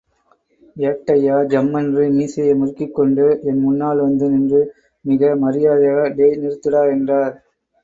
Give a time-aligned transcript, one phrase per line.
[0.83, 4.63] ஏட்டய்யா ஜம்மென்று மீசையை முறுக்கிவிட்டுக்கொண்டு என்முன்னால் வந்து நின்று
[5.05, 7.33] மிக மரியாதையாக, டேய் நிறுத்துடா என்றார்.